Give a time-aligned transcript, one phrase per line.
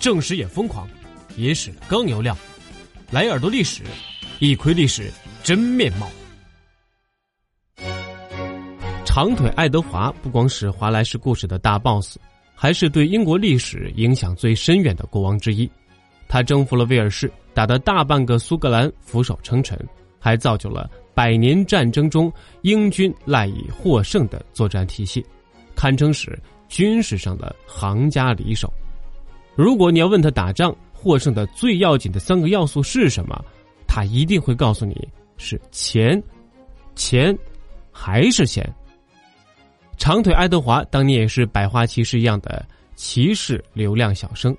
[0.00, 0.88] 正史也疯狂，
[1.36, 2.34] 野史更有料。
[3.10, 3.82] 来耳朵历史，
[4.38, 6.10] 一窥历史真面貌。
[9.04, 12.16] 长腿爱德华不光是华莱士故事的大 boss，
[12.54, 15.70] 还是对英国历史影响最深远的国王之一。
[16.26, 19.78] 他征服了威尔士，打得大半个苏格兰俯首称臣，
[20.18, 22.32] 还造就了百年战争中
[22.62, 25.22] 英军赖以获胜的作战体系，
[25.74, 26.40] 堪称是
[26.70, 28.72] 军事上的行家里手。
[29.60, 33.44] 如果你要问他打仗获胜的最要紧的三个要素是什么，
[33.86, 35.06] 他一定会告诉你
[35.36, 36.18] 是钱，
[36.94, 37.38] 钱，
[37.92, 38.66] 还是钱。
[39.98, 44.56] 长腿爱德华当年也是百花骑士一样的骑士流量小生，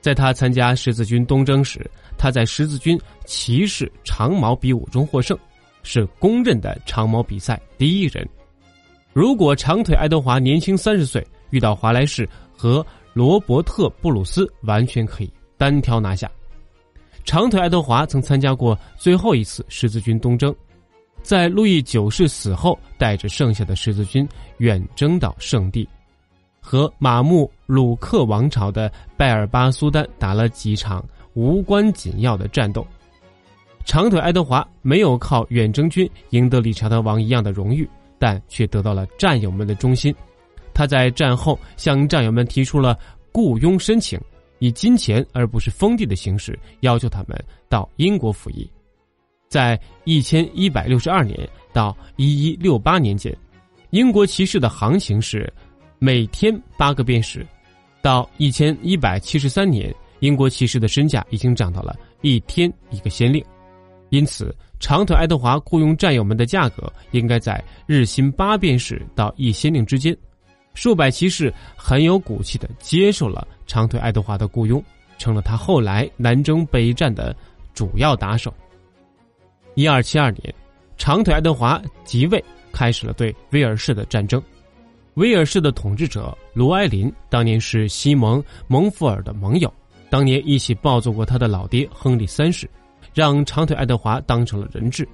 [0.00, 1.84] 在他参加十字军东征时，
[2.16, 5.38] 他在十字军骑士长矛比武中获胜，
[5.82, 8.26] 是公认的长矛比赛第一人。
[9.12, 12.26] 如果长腿爱德华年轻三十岁，遇到华莱士
[12.56, 16.30] 和罗伯特·布鲁斯，完全可以单挑拿下。
[17.24, 20.54] 长腿爱德华曾参加过最后一次十字军东征。
[21.22, 24.28] 在路易九世死后，带着剩下的十字军
[24.58, 25.88] 远征到圣地，
[26.60, 32.84] 和马穆鲁克王朝的拜尔巴苏丹打了几场无关紧要的战斗。
[33.84, 40.12] 长腿爱德华没有靠远征军赢得理查德王一样的荣誉，但却得到了战友们的忠心。
[40.74, 42.98] 他在战后向战友们提出了
[43.32, 44.20] 雇佣申请，
[44.58, 48.70] 以金钱而不是封地的形式要求他们到英国服役。
[49.48, 51.38] 在一千一百六十二年
[51.72, 53.36] 到一一六八年间，
[53.90, 55.52] 英国骑士的行情是
[55.98, 57.42] 每天八个便士；
[58.00, 63.44] 到一千一百七十三年，英国骑士的身价已经涨到了一天一个先令。
[64.08, 70.16] 因此，长腿爱德华雇佣战友们的价格应该在日薪八便士到一先令之间。
[70.74, 74.82] 数百骑士很有骨气的接受了长腿爱德华的雇佣，
[75.18, 77.34] 成了他后来南征北战的
[77.74, 78.52] 主要打手。
[79.74, 80.54] 一二七二年，
[80.96, 84.42] 长腿爱德华即位，开始了对威尔士的战争。
[85.14, 89.72] 威尔士的统治者卢埃林当年是西蒙·蒙福尔的盟友，
[90.08, 92.68] 当年一起暴揍过他的老爹亨利三世，
[93.12, 95.06] 让长腿爱德华当成了人质。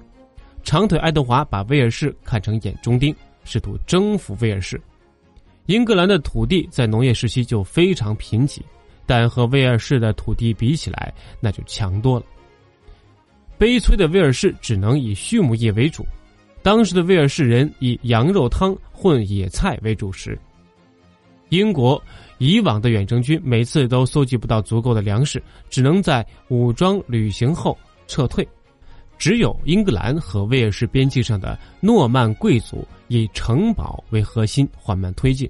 [0.63, 4.79] 长腿爱德华把威尔士看成眼中钉，试图征服威尔士。
[5.69, 8.59] 英格兰的土地在农业时期就非常贫瘠，
[9.05, 12.25] 但和威尔士的土地比起来，那就强多了。
[13.55, 16.03] 悲催的威尔士只能以畜牧业为主，
[16.63, 20.35] 当时的威尔士人以羊肉汤混野菜为主食。
[21.49, 22.01] 英国
[22.39, 27.77] 以往的远征军每次都搜集不到足够的粮食，只能在武装旅行后
[28.07, 28.47] 撤退。
[29.19, 35.47] 只有英格兰和威尔士边境上的诺曼贵族以城堡为核心缓慢推进，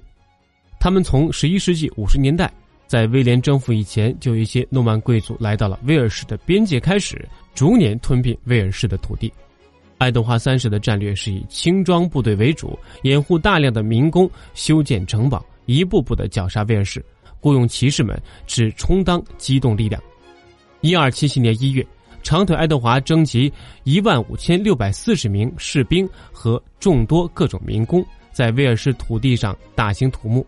[0.78, 2.52] 他们从十一世纪五十年代。
[2.88, 9.32] 在威廉征服以前，就一些诺曼贵族来到了威尔士的边界，开始逐年吞并威尔士的土地。
[9.96, 17.00] 爱德华三世的战略是以轻装部队为主，掩护大量的民工修建城堡，一步步的绞杀威尔士，
[17.38, 20.02] 雇佣骑士们只充当机动力量。
[20.80, 21.86] 一二七七年一月，
[22.22, 23.52] 长腿爱德华征集
[23.84, 30.46] 一万五千六百四十名士兵和众多各种民工，在威尔士土地上大兴土木。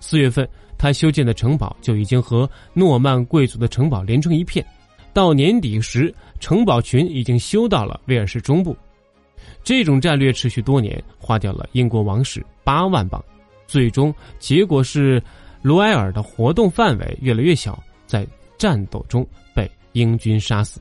[0.00, 0.48] 四月份。
[0.82, 4.64] 他修建的城堡就已经和诺曼贵族的城堡连成一片，
[5.12, 8.74] 到年底时，城堡群已经修到了威尔士中部。
[9.62, 13.22] 这种战略持续多年，花掉了英国王室八万镑，
[13.66, 15.22] 最终结果是
[15.60, 18.26] 卢埃尔的活动范围越来越小，在
[18.56, 19.22] 战斗中
[19.54, 20.80] 被英军杀死。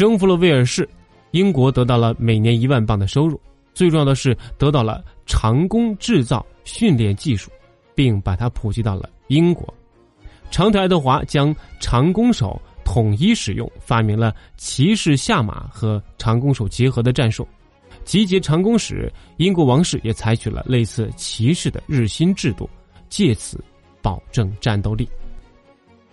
[0.00, 0.88] 征服了威尔士，
[1.32, 3.38] 英国得到了每年一万磅的收入，
[3.74, 7.50] 最重要的是得到了长弓制造训练技术。
[7.94, 9.74] 并把它普及到了英国。
[10.50, 17.46] 长腿爱德华将长弓手统一使用，发明了骑士下马和长弓手结合的战术。
[18.02, 22.66] 集结长弓时，英国王室也采取了类似骑士的日薪制度，
[23.10, 23.62] 借此
[24.00, 25.06] 保证战斗力。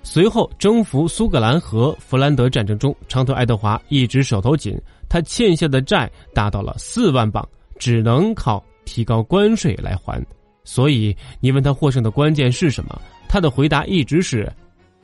[0.10, 4.74] 随后征服苏格兰和弗兰德战争中，长腿爱德华一直手头紧，
[5.10, 7.46] 他欠下的债达到了四万镑，
[7.78, 10.26] 只能靠提高关税来还。
[10.64, 13.02] 所以，你问他获胜的关键是什么？
[13.28, 14.50] 他的回答一直是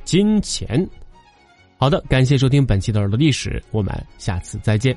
[0.05, 0.87] 金钱。
[1.77, 4.95] 好的，感谢收听本期的耳朵历史，我们下次再见。